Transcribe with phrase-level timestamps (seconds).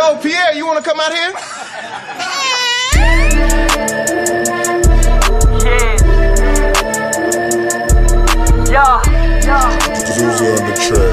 [0.00, 1.30] Yo, Pierre, you wanna come out here?
[8.72, 9.02] Yeah,
[9.44, 9.78] yeah.
[10.16, 11.12] Zuzu on the track.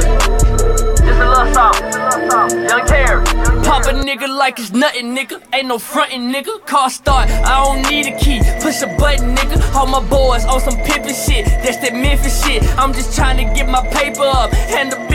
[1.04, 1.76] Just a little song.
[2.64, 3.26] Young Terry.
[3.66, 5.42] Pop a nigga like it's nothing, nigga.
[5.52, 6.66] Ain't no frontin', nigga.
[6.66, 8.40] Car start, I don't need a key.
[8.62, 9.60] Push a button, nigga.
[9.76, 11.46] All my boys on some pimpin' shit.
[11.46, 12.64] That's that Memphis shit.
[12.78, 15.07] I'm just trying to get my paper up and the business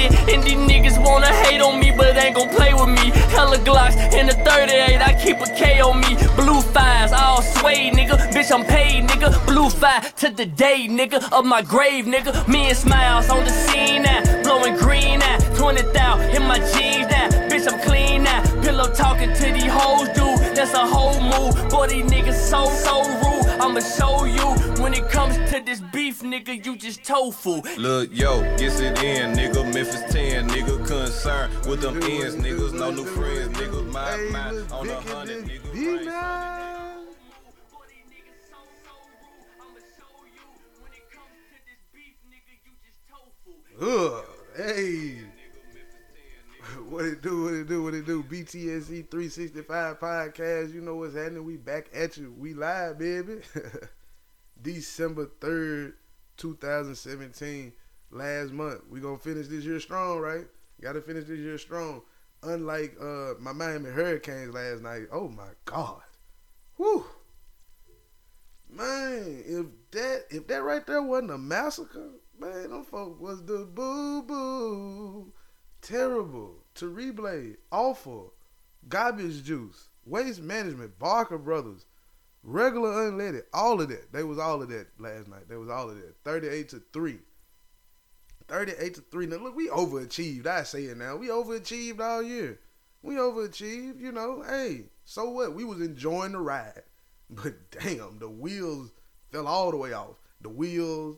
[0.00, 0.28] shit.
[0.32, 3.10] And these niggas wanna hate on me, but ain't gon' play with me.
[3.34, 6.16] Hella Glocks in the 38, I keep a K on me.
[6.36, 8.16] Blue fives, all sway, nigga.
[8.32, 9.28] Bitch, I'm paid, nigga.
[9.46, 11.18] Blue five to the day, nigga.
[11.32, 12.46] Of my grave, nigga.
[12.48, 14.42] Me and Smiles on the scene now.
[14.42, 15.38] Blowing green now.
[15.56, 17.28] 20 thou in my jeans now.
[17.48, 18.42] Bitch, I'm clean now.
[18.62, 20.56] Pillow talking to these hoes, dude.
[20.56, 21.54] That's a whole move.
[21.70, 23.39] Boy, these niggas so, so rude.
[23.62, 24.46] I'ma show you
[24.82, 26.64] when it comes to this beef, nigga.
[26.64, 27.60] You just tofu.
[27.76, 29.62] Look, yo, gets it in, nigga.
[29.74, 30.86] Memphis 10, nigga.
[30.86, 32.72] Concerned with them ends, niggas.
[32.72, 33.92] No new friends, niggas.
[33.92, 35.72] My, Hey, my, on a hundred, this nigga.
[35.74, 37.00] beat Rain, now.
[43.82, 44.24] Ugh,
[44.56, 45.29] hey.
[46.90, 48.24] What it do, what it do, what it do?
[48.24, 50.74] BTSE 365 podcast.
[50.74, 51.44] You know what's happening.
[51.44, 52.34] We back at you.
[52.36, 53.42] We live, baby.
[54.62, 55.92] December 3rd,
[56.36, 57.72] 2017.
[58.10, 58.80] Last month.
[58.90, 60.46] We gonna finish this year strong, right?
[60.80, 62.02] Gotta finish this year strong.
[62.42, 65.06] Unlike uh my Miami Hurricanes last night.
[65.12, 66.02] Oh my God.
[66.76, 67.06] Whew.
[68.68, 73.68] Man, if that if that right there wasn't a massacre, man, them folk was the
[73.72, 75.32] boo boo.
[75.82, 76.59] Terrible.
[76.76, 78.34] To replay, awful.
[78.88, 79.88] Garbage juice.
[80.04, 80.98] Waste management.
[80.98, 81.84] Barker Brothers.
[82.42, 83.42] Regular unleaded.
[83.52, 84.12] All of that.
[84.12, 85.48] They was all of that last night.
[85.48, 86.14] They was all of that.
[86.24, 87.18] 38 to 3.
[88.48, 89.26] 38 to 3.
[89.26, 90.46] Now look, we overachieved.
[90.46, 91.16] I say it now.
[91.16, 92.58] We overachieved all year.
[93.02, 94.42] We overachieved, you know.
[94.42, 95.54] Hey, so what?
[95.54, 96.82] We was enjoying the ride.
[97.32, 98.90] But damn, the wheels
[99.30, 100.16] fell all the way off.
[100.40, 101.16] The wheels,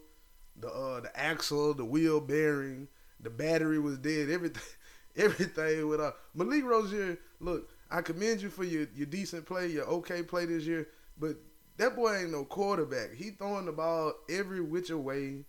[0.55, 2.89] the uh the axle, the wheel bearing,
[3.19, 4.63] the battery was dead, everything
[5.17, 9.85] everything with uh Malik Rosier, look, I commend you for your, your decent play, your
[9.85, 11.37] okay play this year, but
[11.77, 13.15] that boy ain't no quarterback.
[13.15, 15.45] He throwing the ball every which way.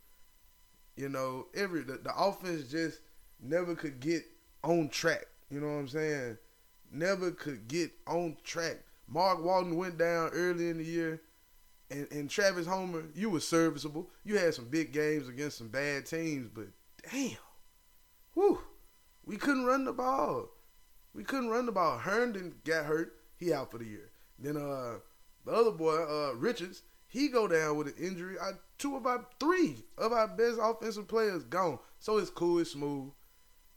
[0.96, 3.00] You know, every the, the offense just
[3.42, 4.24] never could get
[4.64, 5.26] on track.
[5.50, 6.38] You know what I'm saying?
[6.92, 8.78] Never could get on track.
[9.08, 11.22] Mark Walton went down early in the year,
[11.90, 14.10] and, and Travis Homer, you were serviceable.
[14.24, 16.68] You had some big games against some bad teams, but
[17.12, 17.38] damn,
[18.34, 18.60] whew,
[19.26, 20.50] we couldn't run the ball.
[21.14, 21.98] We couldn't run the ball.
[21.98, 23.16] Herndon got hurt.
[23.38, 24.12] He out for the year.
[24.40, 25.00] Then uh,
[25.46, 28.38] the other boy, uh, Richards, he go down with an injury.
[28.40, 31.80] I, two of our three of our best offensive players gone.
[32.00, 32.60] So it's cool.
[32.60, 33.12] It's smooth.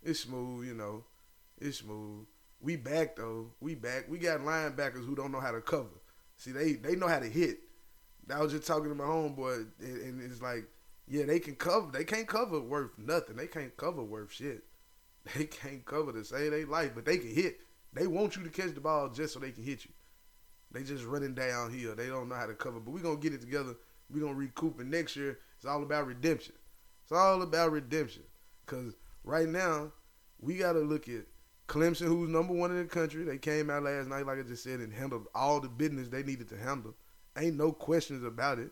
[0.03, 0.67] It's smooth.
[0.67, 1.05] You know,
[1.59, 2.27] it's smooth.
[2.61, 3.53] We back though.
[3.61, 4.06] We back.
[4.09, 6.01] We got linebackers who don't know how to cover.
[6.37, 7.59] See, they they know how to hit.
[8.35, 10.65] I was just talking to my homeboy, and, and it's like,
[11.06, 11.93] yeah, they can cover.
[11.93, 13.37] They can't cover worth nothing.
[13.37, 14.65] They can't cover worth shit.
[15.37, 17.59] They can't cover to save their life, but they can hit.
[17.92, 19.91] They want you to catch the ball just so they can hit you.
[20.70, 21.94] They just running downhill.
[21.94, 22.81] They don't know how to cover.
[22.81, 23.75] But we're gonna get it together.
[24.10, 26.54] We're gonna recoup and next year it's all about redemption.
[27.03, 28.22] It's all about redemption.
[28.66, 29.92] Cause right now,
[30.41, 31.25] we gotta look at
[31.69, 33.25] Clemson, who's number one in the country.
[33.25, 36.22] They came out last night, like I just said, and handled all the business they
[36.22, 36.94] needed to handle.
[37.38, 38.70] Ain't no questions about it.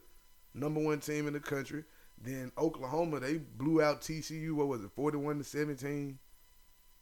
[0.52, 1.84] Number one team in the country.
[2.20, 4.52] Then Oklahoma, they blew out TCU.
[4.52, 6.18] What was it, forty-one to seventeen?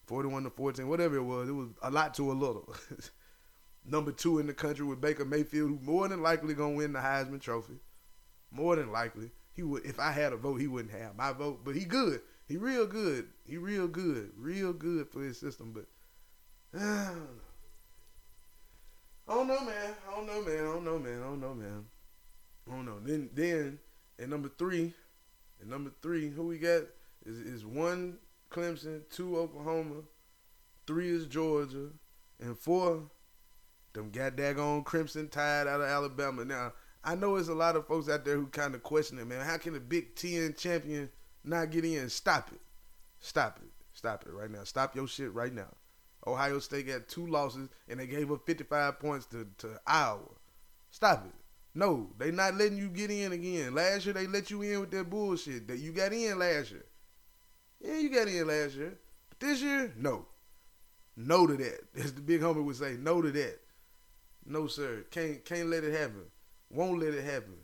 [0.06, 1.48] 41 to 14, whatever it was.
[1.48, 2.74] It was a lot to a little.
[3.84, 7.00] Number two in the country with Baker Mayfield, who more than likely gonna win the
[7.00, 7.80] Heisman Trophy.
[8.50, 9.84] More than likely, he would.
[9.84, 11.60] If I had a vote, he wouldn't have my vote.
[11.64, 12.20] But he good.
[12.46, 13.28] He real good.
[13.44, 14.30] He real good.
[14.36, 15.72] Real good for his system.
[15.72, 15.86] But
[16.80, 17.14] I
[19.26, 19.60] don't know.
[19.60, 19.94] Man.
[20.08, 20.58] I don't know, man.
[20.58, 21.20] I don't know, man.
[21.20, 21.84] I don't know, man.
[22.68, 23.00] I don't know.
[23.00, 23.78] Then, then,
[24.18, 24.92] at number three,
[25.60, 26.82] at number three, who we got
[27.24, 28.18] is is one
[28.52, 30.02] Clemson, two Oklahoma,
[30.86, 31.88] three is Georgia,
[32.38, 33.10] and four,
[33.94, 36.44] them got daggone Crimson Tide out of Alabama.
[36.44, 36.72] Now,
[37.02, 39.44] I know there's a lot of folks out there who kind of question it, man.
[39.44, 41.10] How can a Big Ten champion
[41.44, 42.08] not get in?
[42.08, 42.60] Stop it.
[43.18, 43.70] Stop it.
[43.92, 44.64] Stop it right now.
[44.64, 45.74] Stop your shit right now.
[46.26, 50.20] Ohio State got two losses, and they gave up 55 points to, to Iowa.
[50.90, 51.32] Stop it.
[51.74, 53.74] No, they not letting you get in again.
[53.74, 56.84] Last year, they let you in with that bullshit that you got in last year.
[57.82, 58.98] Yeah, you got in last year.
[59.28, 60.26] But this year, no.
[61.16, 61.80] No to that.
[61.96, 63.58] As the big homie would say, no to that.
[64.46, 65.04] No, sir.
[65.10, 66.24] Can't can't let it happen.
[66.70, 67.56] Won't let it happen.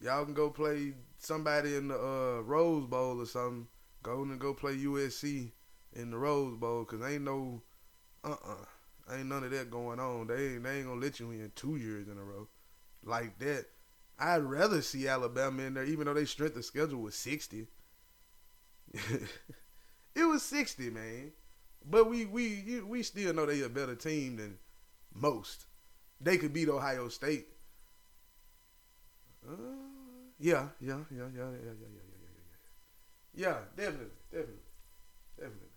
[0.00, 3.66] Y'all can go play somebody in the uh, Rose Bowl or something.
[4.02, 5.52] Go and go play USC
[5.94, 7.62] in the Rose Bowl because ain't no
[8.24, 8.64] uh uh
[9.12, 10.28] Ain't none of that going on.
[10.28, 12.48] They ain't, they ain't gonna let you in two years in a row
[13.04, 13.66] like that.
[14.18, 17.66] I'd rather see Alabama in there, even though they strength the schedule was sixty.
[20.14, 21.32] It was sixty, man.
[21.88, 24.58] But we we we still know they a better team than
[25.14, 25.66] most.
[26.20, 27.48] They could beat Ohio State.
[29.46, 29.54] Uh,
[30.38, 32.16] yeah, yeah, yeah, yeah, yeah, yeah, yeah, yeah, yeah,
[33.34, 33.48] yeah, yeah.
[33.48, 34.62] Yeah, definitely, definitely,
[35.38, 35.68] definitely,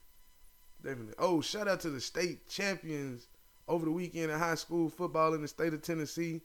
[0.84, 1.16] definitely.
[1.19, 3.28] Oh, shout out to the state champions
[3.68, 6.42] over the weekend in high school football in the state of Tennessee.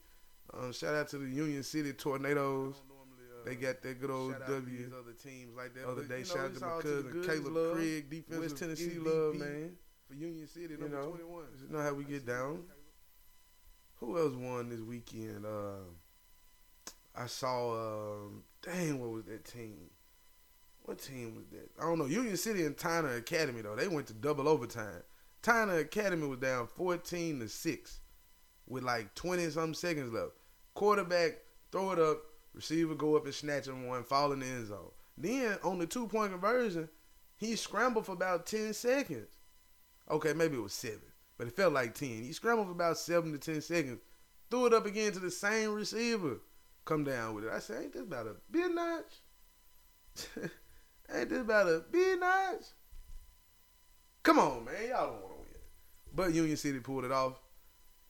[0.53, 2.75] Um, shout out to the Union City Tornadoes.
[3.45, 4.91] They got that good old W.
[4.97, 5.85] Other teams like that.
[5.85, 7.75] Other But, day, you know, shout out to my cousin Caleb love.
[7.75, 9.71] Craig, defensive West Tennessee MVP love, man.
[10.07, 10.73] for Union City.
[10.73, 11.43] You Number know, twenty one.
[11.67, 12.63] You know how we get down.
[13.99, 15.45] Who else won this weekend?
[15.45, 15.75] Uh,
[17.15, 18.23] I saw.
[18.25, 19.89] Um, dang, what was that team?
[20.83, 21.69] What team was that?
[21.79, 22.05] I don't know.
[22.05, 23.75] Union City and Tyner Academy though.
[23.75, 25.03] They went to double overtime.
[25.41, 28.01] Tyner Academy was down fourteen to six,
[28.67, 30.31] with like twenty some seconds left.
[30.73, 31.33] Quarterback
[31.71, 32.17] throw it up,
[32.53, 34.91] receiver go up and snatch him one, fall in the end zone.
[35.17, 36.89] Then on the two point conversion,
[37.35, 39.29] he scrambled for about ten seconds.
[40.09, 41.01] Okay, maybe it was seven,
[41.37, 42.23] but it felt like ten.
[42.23, 43.99] He scrambled for about seven to ten seconds,
[44.49, 46.39] threw it up again to the same receiver.
[46.85, 47.51] Come down with it.
[47.51, 49.21] I said, ain't this about a big notch?
[51.15, 52.65] ain't this about a big notch?
[54.23, 55.47] Come on, man, y'all don't want to win.
[56.13, 57.39] But Union City pulled it off.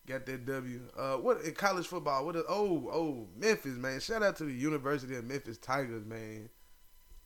[0.05, 0.81] Got that W.
[0.97, 2.25] Uh, what in college football?
[2.25, 2.35] What?
[2.35, 4.01] Oh, oh, Memphis, man.
[4.01, 6.49] Shout out to the University of Memphis Tigers, man.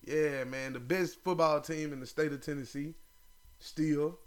[0.06, 2.94] Yeah, man, the best football team in the state of Tennessee,
[3.60, 4.20] still.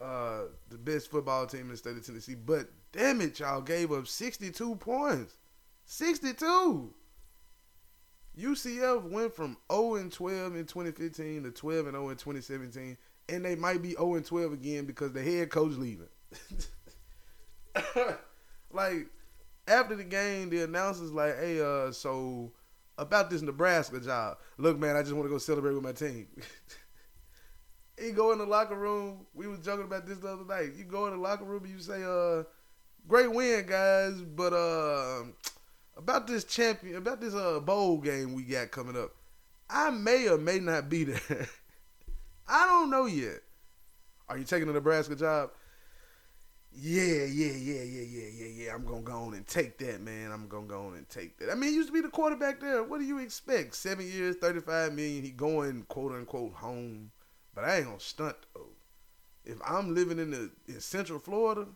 [0.00, 2.34] Uh, the best football team in the state of Tennessee.
[2.34, 5.36] But damn it, y'all gave up 62 points.
[5.84, 6.94] 62.
[8.38, 12.96] UCF went from 0 and 12 in 2015 to 12 and 0 in 2017,
[13.28, 16.08] and they might be 0 and 12 again because the head coach leaving.
[18.72, 19.06] like
[19.66, 22.52] after the game, the announcers like, "Hey, uh, so
[22.98, 24.38] about this Nebraska job.
[24.58, 26.28] Look, man, I just want to go celebrate with my team."
[28.00, 29.26] he go in the locker room.
[29.34, 30.74] We was joking about this the other night.
[30.76, 32.44] You go in the locker room and you say, "Uh,
[33.06, 35.24] great win, guys, but uh,
[35.96, 39.14] about this champion, about this uh bowl game we got coming up,
[39.68, 41.48] I may or may not be there.
[42.48, 43.40] I don't know yet.
[44.28, 45.50] Are you taking the Nebraska job?
[46.74, 48.74] Yeah, yeah, yeah, yeah, yeah, yeah, yeah.
[48.74, 50.32] I'm gonna go on and take that, man.
[50.32, 51.50] I'm gonna go on and take that.
[51.50, 52.82] I mean, he used to be the quarterback there.
[52.82, 53.74] What do you expect?
[53.74, 55.22] Seven years, thirty-five million.
[55.22, 57.10] He going quote unquote home,
[57.54, 58.70] but I ain't gonna stunt though.
[59.44, 61.66] If I'm living in the in Central Florida,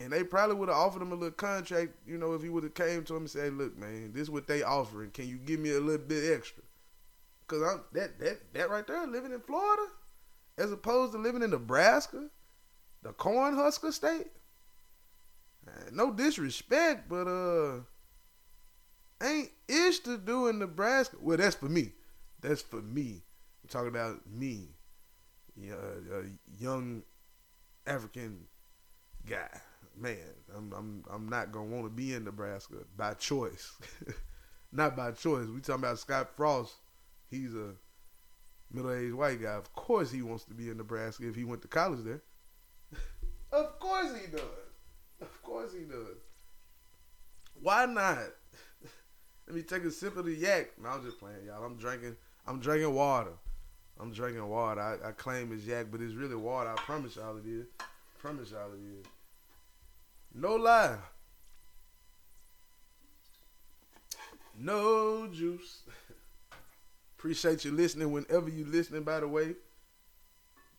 [0.00, 2.64] and they probably would have offered him a little contract, you know, if he would
[2.64, 5.10] have came to him and said, "Look, man, this is what they offering.
[5.10, 6.62] Can you give me a little bit extra?"
[7.48, 9.82] Cause I'm that that that right there, living in Florida,
[10.58, 12.30] as opposed to living in Nebraska,
[13.02, 14.28] the Cornhusker State.
[15.66, 17.80] Uh, No disrespect, but uh,
[19.22, 21.16] ain't ish to do in Nebraska.
[21.20, 21.92] Well, that's for me.
[22.40, 23.22] That's for me.
[23.62, 24.68] I'm talking about me,
[25.56, 26.24] yeah, a
[26.62, 27.02] young
[27.86, 28.46] African
[29.26, 29.50] guy.
[29.96, 30.18] Man,
[30.56, 33.72] I'm I'm I'm not gonna want to be in Nebraska by choice.
[34.72, 35.48] not by choice.
[35.48, 36.74] We talking about Scott Frost.
[37.30, 37.74] He's a
[38.72, 39.54] middle-aged white guy.
[39.54, 42.22] Of course, he wants to be in Nebraska if he went to college there.
[43.56, 44.40] Of course he does.
[45.20, 46.18] Of course he does.
[47.60, 48.18] Why not?
[49.46, 50.72] Let me take a sip of the yak.
[50.82, 51.64] No, I'm just playing, y'all.
[51.64, 52.16] I'm drinking.
[52.46, 53.32] I'm drinking water.
[53.98, 54.80] I'm drinking water.
[54.80, 56.70] I, I claim it's yak, but it's really water.
[56.70, 57.66] I promise y'all it is.
[58.18, 59.06] promise y'all it is.
[60.34, 60.98] No lie.
[64.58, 65.82] No juice.
[67.18, 69.54] Appreciate you listening whenever you listening, by the way.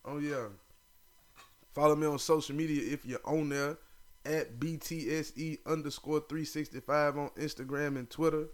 [0.04, 0.46] Oh, yeah.
[1.78, 3.78] Follow me on social media if you're on there
[4.24, 8.48] at BTSE underscore 365 on Instagram and Twitter.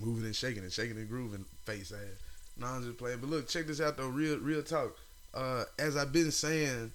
[0.00, 2.18] moving and shaking and shaking and grooving face ass.
[2.56, 3.18] No, I'm just playing.
[3.20, 4.08] But look, check this out though.
[4.08, 4.96] Real real talk.
[5.32, 6.92] Uh, as I've been saying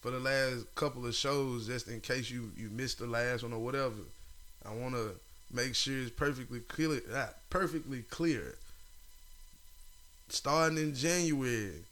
[0.00, 3.52] for the last couple of shows, just in case you you missed the last one
[3.52, 3.94] or whatever,
[4.64, 5.12] I want to
[5.52, 7.00] make sure it's perfectly clear.
[7.50, 8.56] Perfectly clear.
[10.28, 11.84] Starting in January,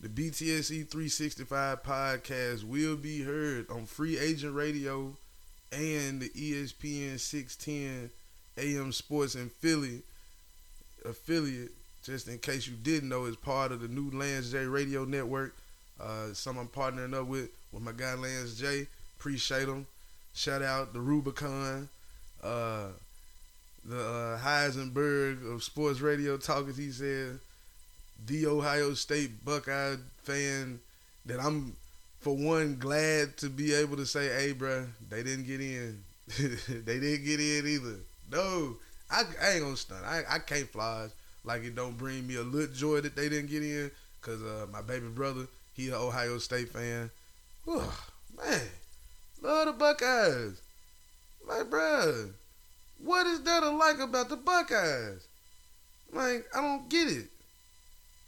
[0.00, 5.16] the BTSE 365 podcast will be heard on Free Agent Radio
[5.72, 8.10] and the ESPN 610
[8.58, 10.02] AM Sports in Philly
[11.04, 11.72] affiliate.
[12.02, 15.56] Just in case you didn't know, is part of the new Lance J Radio Network.
[16.00, 18.86] Uh, some I'm partnering up with with my guy Lance J.
[19.18, 19.86] Appreciate him.
[20.34, 21.88] Shout out the Rubicon,
[22.42, 22.88] uh,
[23.84, 26.76] the uh, Heisenberg of sports radio talkers.
[26.76, 27.38] he said,
[28.24, 30.80] the Ohio State Buckeye fan
[31.24, 31.74] that I'm,
[32.20, 36.02] for one, glad to be able to say, hey, bruh, they didn't get in.
[36.38, 37.96] they didn't get in either.
[38.30, 38.76] No,
[39.10, 40.04] I, I ain't gonna stunt.
[40.04, 41.08] I, I can't fly
[41.44, 43.90] like it don't bring me a little joy that they didn't get in
[44.20, 47.10] because uh, my baby brother, he an Ohio State fan.
[47.64, 47.82] Whew,
[48.36, 48.60] man,
[49.42, 50.60] love the Buckeyes.
[51.46, 52.32] Like, bruh,
[52.98, 55.28] what is there to like about the Buckeyes?
[56.12, 57.28] Like, I don't get it.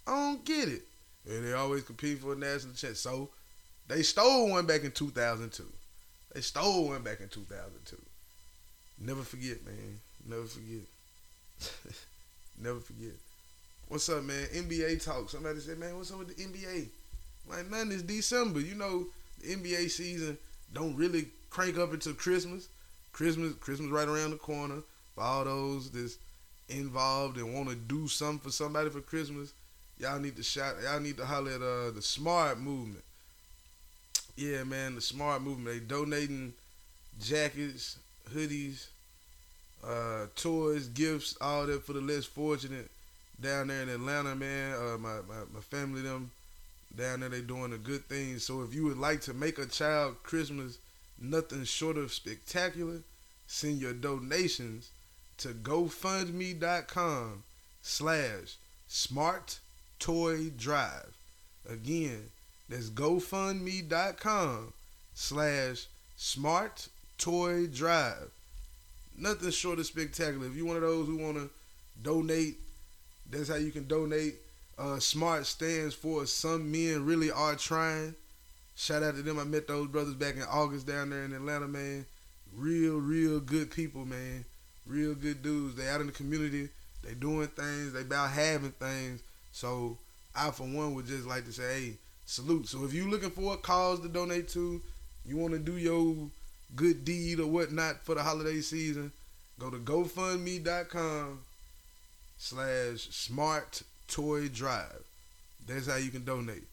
[0.07, 0.83] I don't get it.
[1.29, 2.97] And they always compete for a national champ.
[2.97, 3.31] So
[3.89, 5.65] they stole one back in 2002.
[6.35, 7.97] They stole one back in 2002.
[9.01, 10.01] Never forget, man.
[10.27, 10.87] Never forget.
[12.61, 13.15] Never forget.
[13.89, 14.47] What's up, man?
[14.53, 15.31] NBA talk.
[15.31, 16.89] Somebody said, man, what's up with the NBA?
[17.49, 18.61] Like, nothing It's December.
[18.61, 19.07] You know,
[19.41, 20.37] the NBA season
[20.73, 22.69] don't really crank up until Christmas.
[23.13, 24.83] Christmas, Christmas right around the corner.
[25.15, 26.19] For all those that's
[26.69, 29.53] involved and want to do something for somebody for Christmas,
[29.99, 30.77] y'all need to shout.
[30.83, 33.05] Y'all need to holler at uh, the Smart Movement.
[34.37, 35.67] Yeah, man, the Smart Movement.
[35.67, 36.53] They donating
[37.21, 37.99] jackets,
[38.35, 38.87] hoodies,
[39.87, 42.91] uh, toys, gifts, all that for the less fortunate
[43.41, 44.75] down there in Atlanta, man.
[44.75, 46.31] Uh, my, my, my family, them
[46.97, 48.39] down there, they doing a good thing.
[48.39, 50.79] So if you would like to make a child Christmas
[51.21, 53.03] nothing short of spectacular,
[53.47, 54.91] send your donations
[55.39, 57.45] to GoFundMe.com
[57.83, 58.57] slash
[58.87, 59.59] Smart
[59.99, 61.17] Toy Drive.
[61.69, 62.31] Again,
[62.69, 64.73] that's GoFundMe.com
[65.15, 68.31] slash Smart Toy Drive
[69.19, 70.47] nothing short of spectacular.
[70.47, 71.51] If you're one of those who want to
[72.03, 72.57] donate,
[73.31, 74.37] that's how you can donate.
[74.79, 78.15] Uh, Smart stands for Some Men Really Are Trying.
[78.77, 79.39] Shout out to them.
[79.39, 82.07] I met those brothers back in August down there in Atlanta, man.
[82.57, 84.45] Real, real good people, man.
[84.87, 85.75] Real good dudes.
[85.75, 86.69] They out in the community.
[87.03, 87.93] They doing things.
[87.93, 89.23] They about having things.
[89.51, 89.99] So
[90.35, 91.93] I, for one, would just like to say, hey,
[92.25, 92.69] salute.
[92.69, 94.81] So if you looking for a cause to donate to,
[95.27, 96.31] you want to do your
[96.75, 99.13] good deed or whatnot for the holiday season,
[99.59, 101.41] go to GoFundMe.com
[102.37, 105.05] slash Smart Toy Drive.
[105.67, 106.65] That's how you can donate.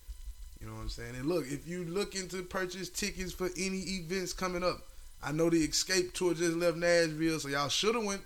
[0.61, 1.15] You know what I'm saying?
[1.15, 4.79] And look, if you looking to purchase tickets for any events coming up,
[5.21, 8.21] I know the Escape Tour just left Nashville, so y'all should have went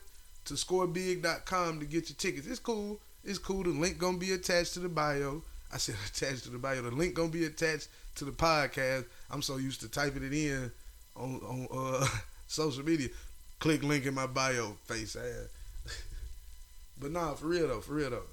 [0.46, 2.48] to scorebig.com to get your tickets.
[2.48, 3.00] It's cool.
[3.24, 3.64] It's cool.
[3.64, 5.42] The link gonna be attached to the bio.
[5.74, 6.82] I said attached to the bio.
[6.82, 9.06] The link gonna be attached to the podcast.
[9.32, 10.72] I'm so used to typing it in
[11.20, 12.08] on on uh,
[12.48, 13.10] social media.
[13.60, 15.50] Click link in my bio, face ass.
[17.00, 18.24] but nah, for real though, for real though.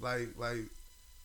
[0.00, 0.64] Like like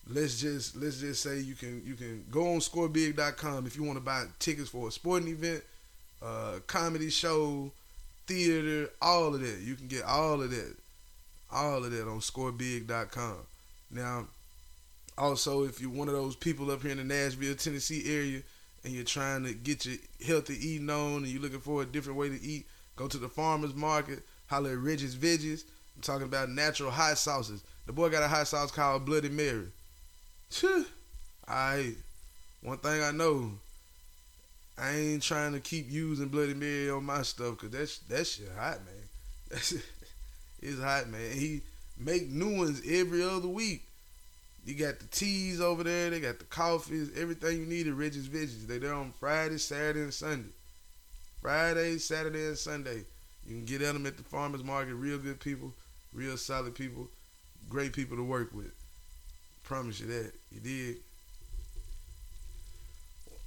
[0.08, 3.98] let's just let's just say you can you can go on scorebig.com if you want
[3.98, 5.62] to buy tickets for a sporting event,
[6.22, 7.72] uh, comedy show,
[8.26, 9.60] theater, all of that.
[9.60, 10.76] You can get all of that.
[11.52, 13.36] All of that on scorebig.com.
[13.90, 14.26] Now,
[15.16, 18.42] also if you're one of those people up here in the Nashville, Tennessee area
[18.84, 22.18] and you're trying to get your healthy eating on and you're looking for a different
[22.18, 25.64] way to eat, go to the farmer's market, holler at Reggie's Veggies.
[25.96, 27.64] I'm talking about natural hot sauces.
[27.86, 29.68] The boy got a hot sauce called Bloody Mary.
[30.50, 30.84] Phew.
[31.46, 33.52] One thing I know,
[34.78, 38.48] I ain't trying to keep using Bloody Mary on my stuff because that's that shit
[38.56, 38.94] hot, man.
[39.50, 39.74] That's
[40.60, 41.20] it's hot, man.
[41.20, 41.60] And he
[41.98, 43.82] make new ones every other week.
[44.64, 46.10] You got the teas over there.
[46.10, 47.10] They got the coffees.
[47.16, 48.66] Everything you need at Reggie's Veggies.
[48.66, 50.48] They there on Friday, Saturday, and Sunday.
[51.42, 53.04] Friday, Saturday, and Sunday.
[53.46, 54.94] You can get at them at the farmers market.
[54.94, 55.74] Real good people,
[56.14, 57.10] real solid people,
[57.68, 58.72] great people to work with.
[59.64, 60.32] Promise you that.
[60.50, 60.96] You did.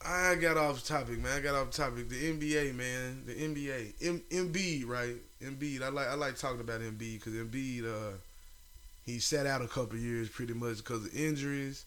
[0.06, 1.38] I got off topic, man.
[1.38, 2.10] I got off topic.
[2.10, 3.24] The NBA, man.
[3.26, 3.94] The NBA.
[4.02, 5.16] M- Embiid, right?
[5.42, 5.82] Embiid.
[5.82, 8.18] I like I like talking about Embiid because Embiid, uh,
[9.08, 11.86] he sat out a couple years pretty much because of injuries.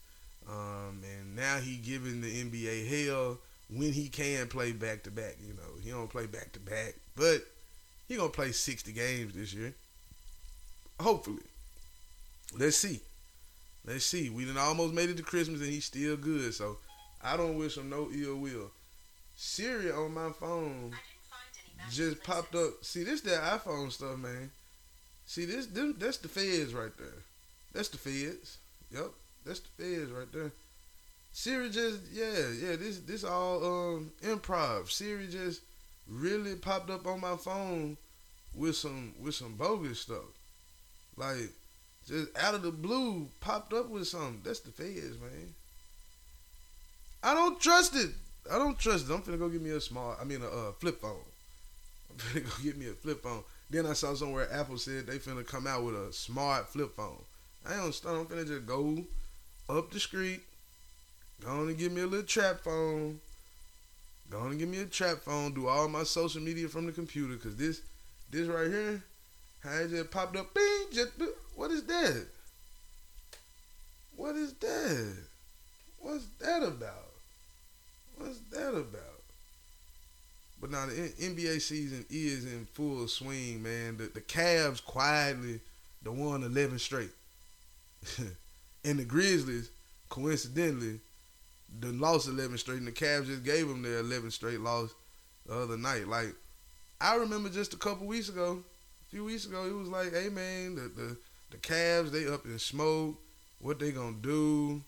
[0.49, 5.37] Um, and now he giving the NBA hell when he can play back to back.
[5.47, 7.43] You know, he don't play back to back, but
[8.09, 9.75] he gonna play sixty games this year.
[10.99, 11.43] Hopefully.
[12.59, 13.01] Let's see.
[13.87, 14.31] Let's see.
[14.31, 16.53] We done almost made it to Christmas and he's still good.
[16.55, 16.79] So
[17.23, 18.71] I don't wish him no ill will.
[19.37, 20.93] Siri on my phone
[21.91, 22.83] just popped up.
[22.83, 24.51] See, this that iPhone stuff, man.
[25.31, 27.23] See, this them, that's the feds right there.
[27.73, 28.59] That's the feds.
[28.93, 29.11] Yep,
[29.47, 30.51] that's the feds right there.
[31.31, 34.91] Siri just yeah yeah this this all um improv.
[34.91, 35.61] Siri just
[36.09, 37.97] really popped up on my phone
[38.57, 40.35] with some with some bogus stuff.
[41.17, 41.53] Like
[42.09, 44.41] just out of the blue popped up with something.
[44.45, 45.55] That's the feds, man.
[47.23, 48.11] I don't trust it.
[48.53, 49.13] I don't trust it.
[49.15, 50.17] I'm finna go get me a small.
[50.21, 51.23] I mean a uh, flip phone.
[52.11, 53.45] I'm finna go get me a flip phone.
[53.71, 57.23] Then I saw somewhere Apple said they finna come out with a smart flip phone.
[57.65, 58.17] I ain't start.
[58.17, 59.05] I'm finna just go
[59.69, 60.43] up the street.
[61.41, 63.21] Go on and give me a little trap phone.
[64.29, 65.55] Go on and give me a trap phone.
[65.55, 67.37] Do all my social media from the computer.
[67.37, 67.81] Cause this,
[68.31, 69.03] this right here,
[69.61, 70.53] how it just popped up.
[70.53, 70.87] Bing.
[70.93, 71.13] Just
[71.55, 72.27] what is that?
[74.17, 75.17] What is that?
[75.99, 77.13] What's that about?
[78.17, 79.10] What's that about?
[80.61, 83.97] But now the NBA season is in full swing, man.
[83.97, 85.61] The the Cavs quietly
[86.03, 87.11] the won eleven straight,
[88.85, 89.71] and the Grizzlies
[90.11, 91.01] coincidentally
[91.81, 94.95] the lost eleven straight, and the Cavs just gave them their eleven straight loss
[95.47, 96.07] the other night.
[96.07, 96.35] Like
[97.01, 98.63] I remember just a couple weeks ago,
[99.07, 101.17] a few weeks ago, it was like, hey man, the the
[101.53, 103.17] the Cavs they up in smoke.
[103.61, 104.83] What they gonna do?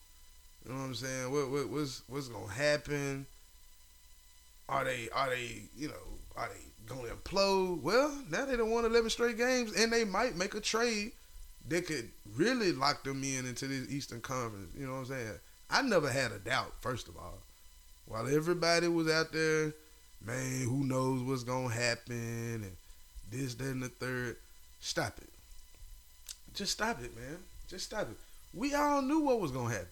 [0.65, 1.33] You know what I'm saying?
[1.33, 3.27] What, what what's what's gonna happen?
[4.69, 7.83] Are they are they you know are they gonna implode?
[7.83, 11.13] Well, now they don't won 11 straight games, and they might make a trade
[11.69, 14.71] that could really lock them in into this Eastern Conference.
[14.77, 15.39] You know what I'm saying?
[15.71, 16.75] I never had a doubt.
[16.81, 17.39] First of all,
[18.07, 19.73] while everybody was out there,
[20.25, 22.77] man, who knows what's gonna happen and
[23.31, 24.37] this, and the third.
[24.81, 25.31] Stop it.
[26.55, 27.39] Just stop it, man.
[27.69, 28.17] Just stop it.
[28.53, 29.89] We all knew what was gonna happen.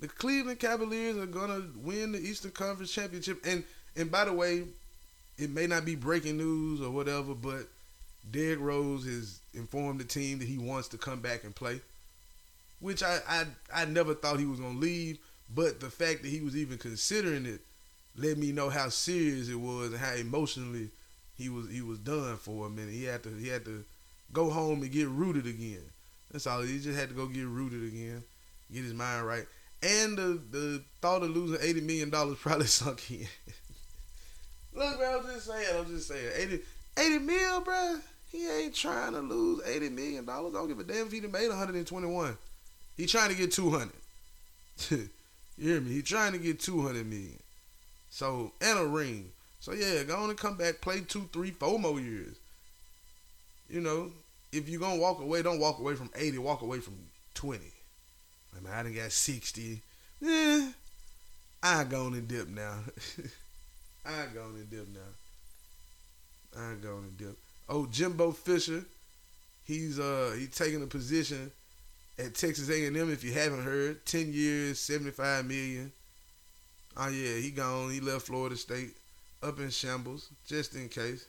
[0.00, 3.64] The Cleveland Cavaliers are gonna win the Eastern Conference Championship, and
[3.96, 4.64] and by the way,
[5.38, 7.68] it may not be breaking news or whatever, but
[8.30, 11.80] Derrick Rose has informed the team that he wants to come back and play,
[12.80, 15.18] which I I, I never thought he was gonna leave,
[15.54, 17.60] but the fact that he was even considering it
[18.16, 20.90] let me know how serious it was and how emotionally
[21.36, 22.94] he was he was done for a minute.
[22.94, 23.84] He had to he had to
[24.32, 25.82] go home and get rooted again.
[26.32, 26.62] That's all.
[26.62, 28.24] He just had to go get rooted again,
[28.72, 29.46] get his mind right.
[29.82, 33.28] And the the thought of losing eighty million dollars probably sunk in.
[34.74, 36.32] Look, bro, I'm just saying, I'm just saying.
[36.36, 36.60] 80,
[36.98, 37.96] 80 mil, bro.
[38.34, 40.56] He ain't trying to lose eighty million dollars.
[40.56, 42.36] I don't give a damn if he made 121.
[42.96, 43.92] He trying to get 200.
[44.90, 45.08] you
[45.56, 45.92] hear me?
[45.92, 47.38] He trying to get 200 million.
[48.10, 49.30] So and a ring.
[49.60, 52.34] So yeah, go on and come back, play two, three, four more years.
[53.70, 54.10] You know,
[54.50, 56.94] if you're gonna walk away, don't walk away from 80, walk away from
[57.34, 57.60] 20.
[58.56, 59.80] I mean, I done got 60.
[60.26, 60.72] Eh,
[61.62, 62.80] I gone and dip now.
[64.04, 65.00] I gone and dip now.
[66.60, 67.36] I gone and dip.
[67.68, 68.84] Oh, Jimbo Fisher,
[69.64, 71.50] he's uh he taking a position
[72.18, 73.10] at Texas A&M.
[73.10, 75.92] If you haven't heard, 10 years, 75 million.
[76.96, 77.90] Oh yeah, he gone.
[77.90, 78.94] He left Florida State
[79.42, 81.26] up in shambles, just in case.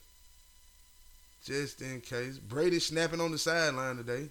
[1.43, 2.37] Just in case.
[2.37, 4.29] Brady snapping on the sideline today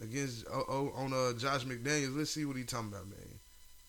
[0.00, 2.16] against oh, oh, on uh, Josh McDaniels.
[2.16, 3.18] Let's see what he talking about, man.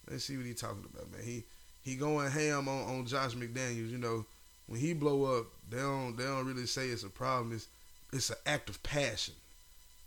[0.10, 1.22] Let's see what he talking about, man.
[1.24, 1.44] He
[1.84, 3.92] he going ham on, on Josh McDaniels.
[3.92, 4.26] You know,
[4.68, 7.54] when he blow up, they don't they don't really say it's a problem.
[7.54, 7.68] It's
[8.12, 9.34] it's an act of passion.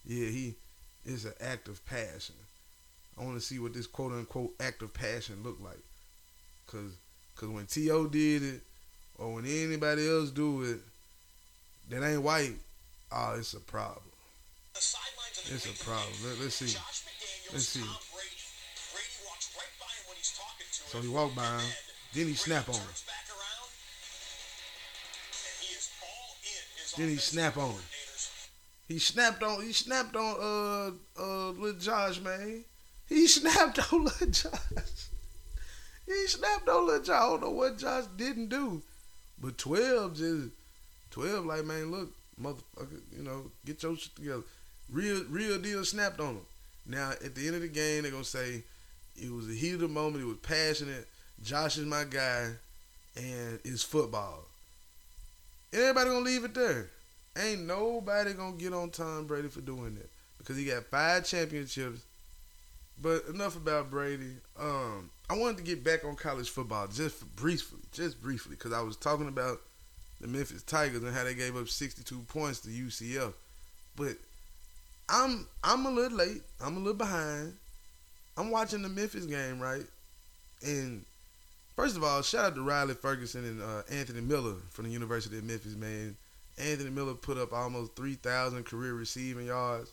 [0.04, 0.54] Yeah, he
[1.04, 2.34] is an act of passion.
[3.18, 5.82] I want to see what this quote unquote act of passion look like.
[6.66, 6.96] Cause
[7.34, 8.06] cause when T.O.
[8.08, 8.60] did it,
[9.18, 10.78] or when anybody else do it,
[11.88, 12.54] that ain't white,
[13.12, 14.02] oh, it's a problem.
[14.74, 16.12] It's a problem.
[16.24, 16.78] Let, us see.
[17.52, 17.80] Let's see.
[20.96, 21.60] So he walked by him.
[22.14, 22.82] Then he snap on him.
[26.96, 27.80] Then he snap on him.
[28.88, 29.62] He snapped on.
[29.62, 32.64] He snapped on uh uh little Josh man.
[33.10, 35.10] He snapped on little Josh.
[36.06, 37.14] He snapped on little Josh.
[37.14, 38.80] I don't know what Josh didn't do,
[39.38, 40.48] but twelve just
[41.10, 42.08] twelve like man, look,
[42.40, 44.44] motherfucker, you know, get your shit together.
[44.90, 46.46] Real real deal snapped on him.
[46.86, 48.62] Now, at the end of the game, they're gonna say
[49.18, 50.22] it was a heat of the moment.
[50.22, 51.06] It was passionate.
[51.42, 52.50] Josh is my guy,
[53.16, 54.44] and it's football.
[55.72, 56.90] And everybody gonna leave it there.
[57.38, 62.02] Ain't nobody gonna get on Tom Brady for doing that because he got five championships.
[63.00, 64.36] But enough about Brady.
[64.58, 68.80] Um, I wanted to get back on college football just briefly, just briefly, because I
[68.80, 69.60] was talking about
[70.20, 73.34] the Memphis Tigers and how they gave up 62 points to UCF.
[73.96, 74.16] But
[75.08, 76.42] I'm I'm a little late.
[76.60, 77.54] I'm a little behind.
[78.36, 79.84] I'm watching the Memphis game, right?
[80.62, 81.04] And
[81.74, 85.38] first of all, shout out to Riley Ferguson and uh, Anthony Miller from the University
[85.38, 86.16] of Memphis, man.
[86.58, 89.92] Anthony Miller put up almost 3,000 career receiving yards.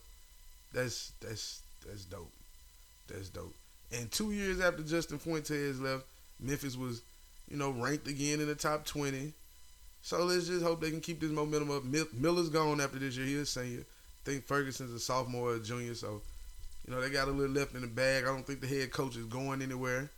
[0.72, 2.32] That's that's that's dope.
[3.06, 3.54] That's dope.
[3.92, 6.04] And two years after Justin Fuentes left,
[6.40, 7.02] Memphis was,
[7.48, 9.32] you know, ranked again in the top 20.
[10.02, 11.84] So let's just hope they can keep this momentum up.
[11.84, 13.26] Miller's gone after this year.
[13.26, 13.80] He's a senior.
[13.80, 15.94] I think Ferguson's a sophomore or a junior.
[15.94, 16.22] So,
[16.86, 18.24] you know, they got a little left in the bag.
[18.24, 20.10] I don't think the head coach is going anywhere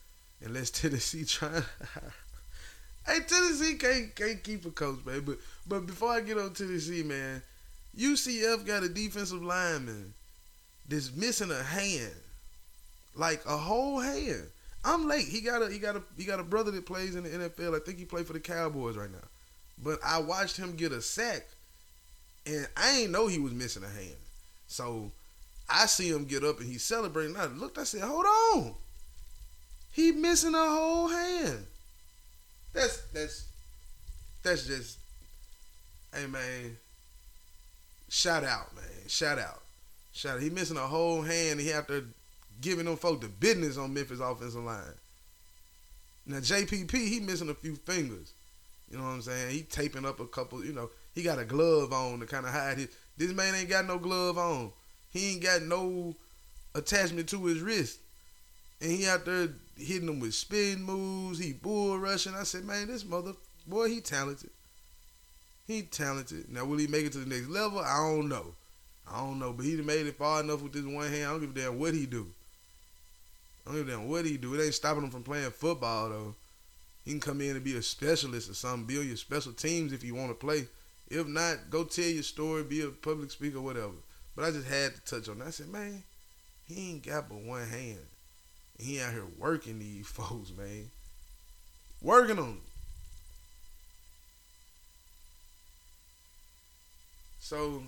[0.45, 1.63] unless Tennessee trying.
[3.07, 5.21] hey, Tennessee can't can't keep a coach, man.
[5.21, 7.43] But but before I get on Tennessee, man,
[7.97, 10.13] UCF got a defensive lineman
[10.89, 12.15] that's missing a hand
[13.15, 14.47] like a whole hand.
[14.85, 15.27] I'm late.
[15.27, 17.77] He got a he got a he got a brother that plays in the NFL.
[17.77, 19.29] I think he played for the Cowboys right now.
[19.83, 21.47] But I watched him get a sack,
[22.47, 24.17] and I ain't know he was missing a hand.
[24.69, 25.11] So
[25.69, 27.37] I see him get up and he's celebrating.
[27.37, 27.79] I looked.
[27.79, 28.75] I said, "Hold on,
[29.93, 31.67] he missing a whole hand."
[32.73, 33.47] That's that's
[34.43, 34.99] that's just,
[36.15, 36.77] hey man,
[38.09, 39.63] shout out, man, shout out,
[40.13, 40.43] shout out.
[40.43, 41.61] He missing a whole hand.
[41.61, 42.05] He after
[42.61, 44.83] giving them folk the business on Memphis offensive line.
[46.27, 48.33] Now JPP, he missing a few fingers.
[48.91, 49.51] You know what I'm saying?
[49.51, 52.53] He taping up a couple, you know, he got a glove on to kind of
[52.53, 52.89] hide his.
[53.17, 54.71] This man ain't got no glove on.
[55.11, 56.15] He ain't got no
[56.75, 57.99] attachment to his wrist.
[58.81, 61.39] And he out there hitting them with spin moves.
[61.39, 62.35] He bull rushing.
[62.35, 63.33] I said, man, this mother
[63.67, 64.51] boy, he talented.
[65.67, 66.53] He talented.
[66.53, 67.81] Now will he make it to the next level?
[67.81, 68.55] I don't know.
[69.11, 69.53] I don't know.
[69.53, 71.25] But he made it far enough with this one hand.
[71.25, 72.27] I don't give a damn what he do.
[73.67, 74.55] I don't give a damn what he do.
[74.55, 76.35] It ain't stopping him from playing football though.
[77.05, 78.87] He can come in and be a specialist or something.
[78.87, 80.67] Build your special teams if you want to play.
[81.09, 83.93] If not, go tell your story, be a public speaker, whatever.
[84.37, 85.49] But I just had to touch on that.
[85.49, 86.03] I said, man,
[86.69, 87.99] he ain't got but one hand.
[88.79, 90.91] And he out here working these folks, man.
[92.03, 92.61] Working them.
[97.39, 97.83] So,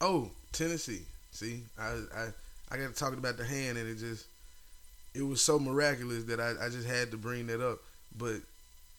[0.00, 1.02] oh, Tennessee.
[1.32, 2.28] See, I I
[2.70, 4.26] I got talking about the hand, and it just
[5.14, 7.80] it was so miraculous that I, I just had to bring that up.
[8.16, 8.36] But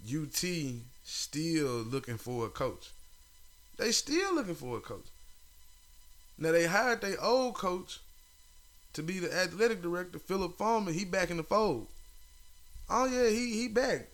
[0.06, 0.44] UT
[1.04, 2.92] still looking for a coach.
[3.78, 5.06] They still looking for a coach.
[6.38, 8.00] Now they hired their old coach
[8.93, 10.91] to be the athletic director, Philip Fulmer.
[10.91, 11.88] He back in the fold.
[12.89, 14.08] Oh yeah, he he back.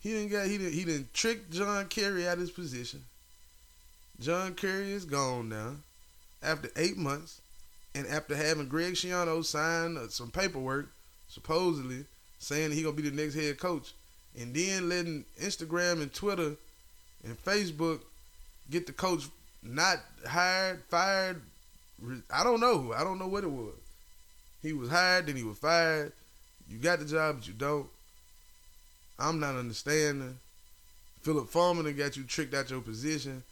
[0.00, 3.04] He didn't get he didn't he didn't trick John Currie out of his position.
[4.18, 5.76] John Currie is gone now
[6.42, 7.40] after eight months.
[7.94, 10.90] And after having Greg Schiano sign uh, some paperwork,
[11.28, 12.04] supposedly
[12.38, 13.94] saying he gonna be the next head coach,
[14.38, 16.54] and then letting Instagram and Twitter
[17.24, 18.00] and Facebook
[18.70, 19.24] get the coach
[19.62, 21.42] not hired, fired.
[22.30, 22.92] I don't know.
[22.96, 23.74] I don't know what it was.
[24.62, 26.12] He was hired, then he was fired.
[26.68, 27.88] You got the job, but you don't.
[29.18, 30.38] I'm not understanding.
[31.22, 33.42] Philip Fulmer got you tricked out your position.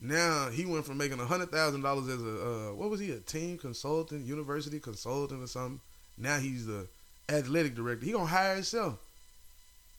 [0.00, 3.18] Now he went from making hundred thousand dollars as a uh, what was he a
[3.18, 5.80] team consultant, university consultant or something.
[6.16, 6.86] Now he's the
[7.28, 8.06] athletic director.
[8.06, 8.98] He gonna hire himself.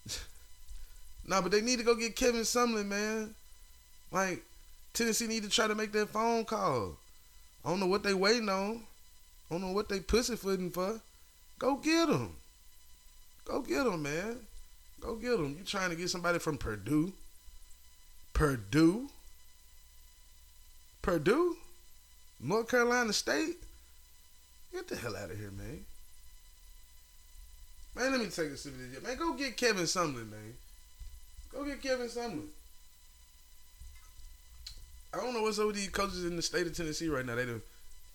[1.27, 3.35] nah, but they need to go get Kevin Sumlin, man.
[4.11, 4.43] Like
[4.93, 6.97] Tennessee need to try to make that phone call.
[7.63, 8.83] I don't know what they waiting on.
[9.49, 11.01] I don't know what they pussyfooting for.
[11.57, 12.35] Go get them.
[13.45, 14.37] Go get them, man.
[14.99, 15.55] Go get them.
[15.57, 17.13] You trying to get somebody from Purdue?
[18.33, 19.09] Purdue?
[21.01, 21.55] Purdue,
[22.39, 23.57] North Carolina State.
[24.71, 25.85] Get the hell out of here, man.
[27.95, 29.01] Man, let me take a sip of this.
[29.01, 30.53] Man, go get Kevin Sumlin, man.
[31.51, 32.47] Go get Kevin Sumlin.
[35.13, 37.35] I don't know what's up with these coaches in the state of Tennessee right now.
[37.35, 37.61] They done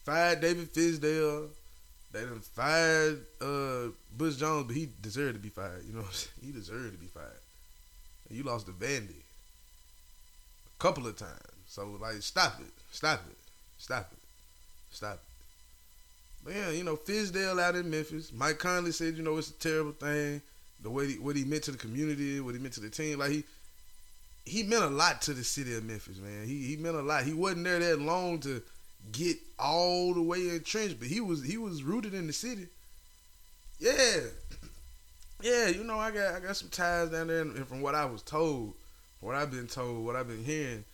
[0.04, 1.48] fired David Fizdale.
[2.12, 5.84] They done fired uh, Butch Jones, but he deserved to be fired.
[5.86, 6.04] You know,
[6.44, 7.40] he deserved to be fired.
[8.28, 9.22] And you lost to Vandy
[10.66, 11.40] a couple of times.
[11.66, 13.36] So like, stop it, stop it,
[13.78, 14.18] stop it,
[14.90, 15.20] stop it.
[16.44, 18.30] But yeah, you know, Fizdale out in Memphis.
[18.32, 20.42] Mike Conley said, you know, it's a terrible thing.
[20.80, 23.18] The way he, what he meant to the community, what he meant to the team,
[23.18, 23.44] like he
[24.44, 26.46] he meant a lot to the city of Memphis, man.
[26.46, 27.24] He he meant a lot.
[27.24, 28.62] He wasn't there that long to
[29.12, 32.66] get all the way entrenched, but he was he was rooted in the city.
[33.78, 34.20] Yeah,
[35.42, 35.68] yeah.
[35.68, 38.22] You know, I got I got some ties down there, and from what I was
[38.22, 38.74] told,
[39.20, 40.84] what I've been told, what I've been hearing,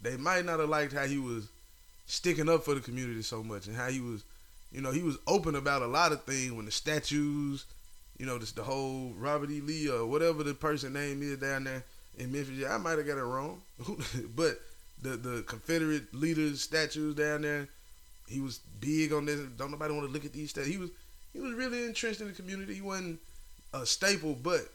[0.00, 1.48] they might not have liked how he was
[2.06, 4.24] sticking up for the community so much, and how he was,
[4.72, 7.64] you know, he was open about a lot of things when the statues,
[8.18, 9.60] you know, just the whole Robert E.
[9.60, 11.84] Lee or whatever the person name is down there
[12.18, 12.56] in Memphis.
[12.56, 13.62] Yeah, I might have got it wrong,
[14.36, 14.60] but
[15.00, 17.68] the the Confederate leaders statues down there.
[18.28, 19.40] He was big on this.
[19.56, 20.72] Don't nobody want to look at these statues.
[20.72, 20.90] He was
[21.32, 22.74] he was really entrenched in the community.
[22.74, 23.20] He wasn't
[23.72, 24.68] a staple, but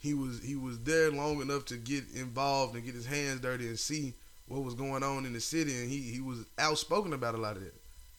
[0.00, 3.66] he was he was there long enough to get involved and get his hands dirty
[3.66, 4.14] and see
[4.46, 5.74] what was going on in the city.
[5.74, 7.74] And he he was outspoken about a lot of that.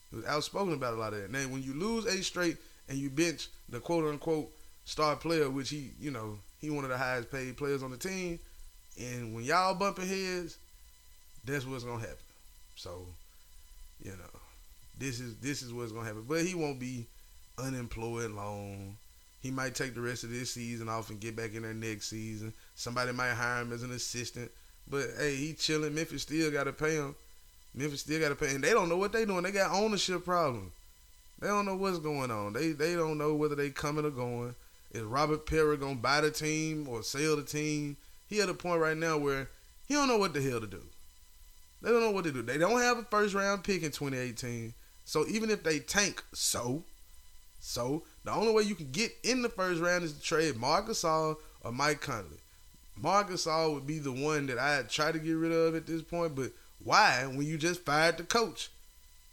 [0.10, 1.32] He was outspoken about a lot of that.
[1.32, 4.52] Now, when you lose a straight and you bench the quote unquote
[4.86, 7.98] star player, which he you know he one of the highest paid players on the
[7.98, 8.40] team,
[8.98, 10.58] and when y'all bumping heads,
[11.46, 12.18] that's what's gonna happen.
[12.76, 13.06] So,
[14.04, 14.40] you know,
[14.98, 16.26] this is this is what's gonna happen.
[16.28, 17.06] But he won't be
[17.58, 18.98] unemployed long.
[19.42, 22.10] He might take the rest of this season off and get back in there next
[22.10, 22.54] season.
[22.76, 24.52] Somebody might hire him as an assistant.
[24.90, 25.96] But hey, he chilling.
[25.96, 27.16] Memphis still gotta pay him.
[27.74, 29.44] Memphis still gotta pay, and they don't know what they doing.
[29.44, 30.72] They got ownership problems.
[31.40, 32.54] They don't know what's going on.
[32.54, 34.56] They they don't know whether they coming or going.
[34.92, 37.96] Is Robert Pera gonna buy the team or sell the team?
[38.30, 39.50] He at a point right now where
[39.88, 40.84] he don't know what the hell to do.
[41.82, 42.42] They don't know what to do.
[42.42, 44.74] They don't have a first round pick in 2018.
[45.06, 46.84] So even if they tank, so,
[47.60, 50.88] so the only way you can get in the first round is to trade Marc
[50.88, 52.38] Gasol or Mike Conley.
[52.96, 56.02] Marc Gasol would be the one that I try to get rid of at this
[56.02, 56.52] point, but
[56.84, 58.70] why when you just fired the coach?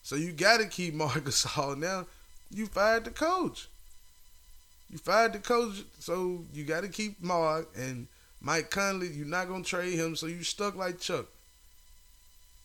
[0.02, 2.06] So you got to keep Marc Gasol now.
[2.50, 3.68] You fired the coach.
[4.88, 8.06] You fired the coach, so you got to keep Marc and
[8.40, 9.08] Mike Conley.
[9.08, 11.26] You're not gonna trade him, so you stuck like Chuck.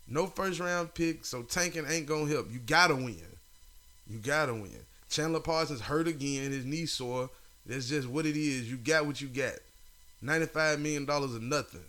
[0.08, 2.52] No first round pick, so tanking ain't gonna help.
[2.52, 3.22] You gotta win.
[4.08, 4.86] You gotta win.
[5.10, 7.30] Chandler Parsons hurt again, his knee sore.
[7.66, 8.70] That's just what it is.
[8.70, 9.56] You got what you got.
[10.24, 11.84] $95 million of nothing.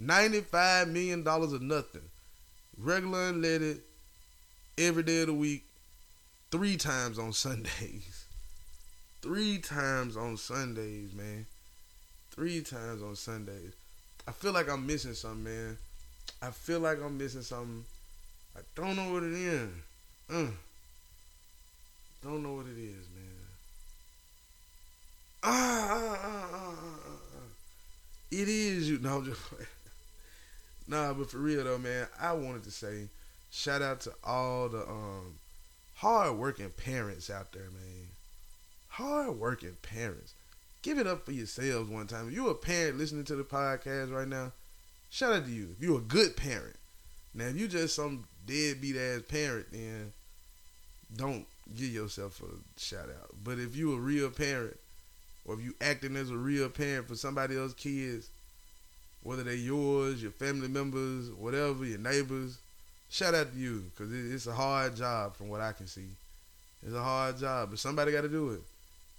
[0.00, 2.02] $95 million of nothing.
[2.78, 3.80] Regular unleaded,
[4.78, 5.64] every day of the week,
[6.50, 8.26] three times on Sundays.
[9.22, 11.46] Three times on Sundays, man.
[12.32, 13.72] Three times on Sundays.
[14.26, 15.78] I feel like I'm missing something, man.
[16.40, 17.84] I feel like I'm missing something.
[18.56, 19.68] I don't know what it is.
[20.30, 20.46] Uh,
[22.22, 23.46] don't know what it is, man.
[25.42, 27.48] Ah, ah, ah, ah, ah, ah.
[28.30, 28.98] It is you.
[29.02, 29.66] No, I'm just playing.
[30.86, 33.08] Nah, but for real though, man, I wanted to say
[33.50, 35.34] shout out to all the um
[35.94, 38.08] hard working parents out there, man.
[38.88, 40.34] Hard working parents.
[40.82, 42.28] Give it up for yourselves one time.
[42.28, 44.52] If you're a parent listening to the podcast right now,
[45.10, 45.68] shout out to you.
[45.76, 46.76] If you're a good parent.
[47.34, 50.12] Now, if you just some deadbeat ass parent, then
[51.16, 53.30] don't give yourself a shout out.
[53.44, 54.76] But if you a real parent,
[55.44, 58.30] or if you acting as a real parent for somebody else's kids,
[59.22, 62.58] whether they yours, your family members, whatever, your neighbors,
[63.08, 66.08] shout out to you because it's a hard job from what I can see.
[66.82, 68.62] It's a hard job, but somebody got to do it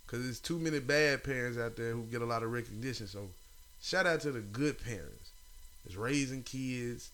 [0.06, 3.08] because there's too many bad parents out there who get a lot of recognition.
[3.08, 3.30] So
[3.82, 5.32] shout out to the good parents.
[5.86, 7.12] It's raising kids,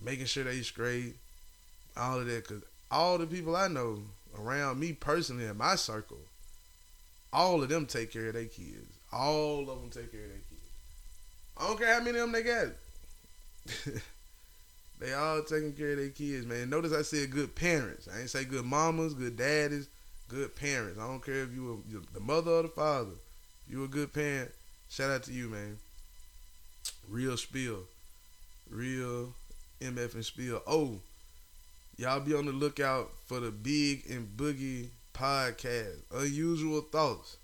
[0.00, 1.14] making sure they straight,
[1.96, 2.46] all of that.
[2.46, 4.02] Because all the people I know
[4.38, 6.18] around me personally in my circle,
[7.32, 8.98] all of them take care of their kids.
[9.12, 10.60] All of them take care of their kids.
[11.56, 12.68] I don't care how many of them they got.
[14.98, 16.70] they all taking care of their kids, man.
[16.70, 18.08] Notice I said good parents.
[18.12, 19.88] I ain't say good mamas, good daddies,
[20.30, 20.98] good parents.
[20.98, 23.16] I don't care if you were the mother or the father.
[23.68, 24.50] You a good parent,
[24.88, 25.78] shout out to you, man.
[27.08, 27.80] Real spill.
[28.68, 29.34] Real
[29.80, 30.62] MF and spill.
[30.66, 31.00] Oh,
[31.96, 35.98] y'all be on the lookout for the Big and Boogie podcast.
[36.14, 37.36] Unusual Thoughts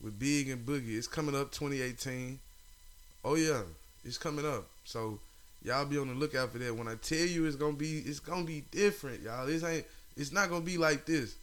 [0.00, 0.96] with Big and Boogie.
[0.96, 2.38] It's coming up 2018.
[3.24, 3.62] Oh yeah,
[4.04, 4.66] it's coming up.
[4.84, 5.18] So
[5.62, 6.76] y'all be on the lookout for that.
[6.76, 9.46] When I tell you it's gonna be, it's gonna be different, y'all.
[9.46, 9.84] This ain't.
[10.16, 11.34] It's not gonna be like this.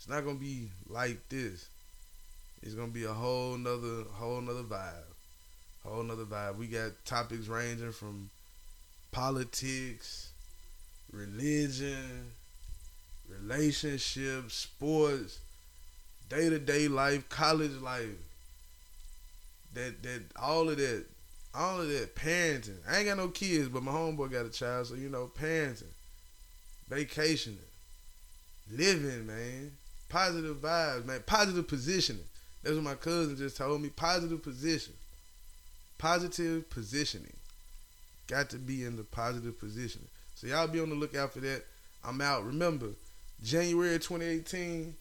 [0.00, 1.68] It's not gonna be like this.
[2.62, 5.12] It's gonna be a whole nother, whole nother vibe.
[5.84, 6.56] Whole nother vibe.
[6.56, 8.30] We got topics ranging from
[9.12, 10.30] politics,
[11.12, 12.32] religion,
[13.28, 15.40] relationships, sports,
[16.30, 18.16] day to day life, college life.
[19.74, 21.04] That that all of that,
[21.54, 22.78] all of that parenting.
[22.88, 25.92] I ain't got no kids, but my homeboy got a child, so you know, parenting,
[26.88, 27.58] vacationing,
[28.72, 29.72] living, man.
[30.10, 31.22] Positive vibes, man.
[31.24, 32.24] Positive positioning.
[32.62, 33.88] That's what my cousin just told me.
[33.88, 34.92] Positive position.
[35.96, 37.36] Positive positioning.
[38.26, 40.08] Got to be in the positive positioning.
[40.34, 41.64] So y'all be on the lookout for that.
[42.04, 42.44] I'm out.
[42.44, 42.88] Remember,
[43.42, 44.94] January 2018,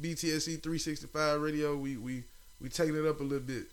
[0.00, 1.76] BTSE 365 radio.
[1.76, 2.24] We we
[2.60, 3.66] we taking it up a little bit.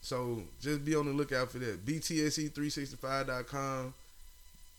[0.00, 1.84] So just be on the lookout for that.
[1.84, 3.94] BTSE365.com,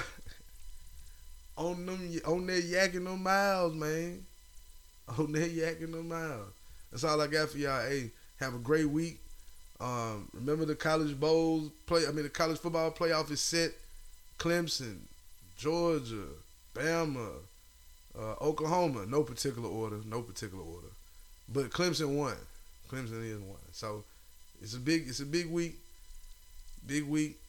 [1.58, 4.26] on them, on that yakking them miles, man.
[5.18, 6.54] On that yakking them miles.
[6.90, 7.88] That's all I got for y'all.
[7.88, 9.20] Hey, have a great week.
[9.80, 12.08] Um, remember the college bowls play.
[12.08, 13.72] I mean, the college football playoff is set.
[14.40, 15.00] Clemson,
[15.56, 16.26] Georgia,
[16.74, 17.30] Bama,
[18.18, 19.06] uh, Oklahoma.
[19.08, 19.98] No particular order.
[20.06, 20.88] No particular order.
[21.50, 22.36] But Clemson won.
[22.90, 23.58] Clemson is one.
[23.72, 24.04] So
[24.62, 25.08] it's a big.
[25.08, 25.78] It's a big week.
[26.86, 27.40] Big week.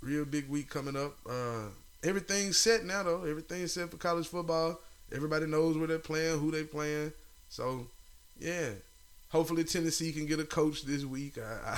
[0.00, 1.16] Real big week coming up.
[1.28, 1.68] Uh,
[2.02, 3.22] everything's set now though.
[3.24, 4.80] Everything's set for college football.
[5.14, 7.12] Everybody knows where they're playing, who they playing.
[7.48, 7.86] So
[8.38, 8.70] yeah,
[9.36, 11.36] hopefully Tennessee can get a coach this week.
[11.38, 11.74] I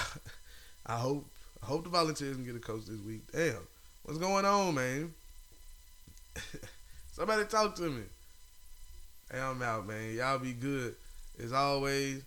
[0.87, 1.29] I, I hope
[1.61, 3.23] I hope the Volunteers can get a coach this week.
[3.33, 3.67] Damn,
[4.05, 5.13] what's going on, man?
[7.13, 8.03] Somebody talk to me.
[9.31, 10.15] Hey, I'm out, man.
[10.15, 10.95] Y'all be good
[11.43, 12.23] as always.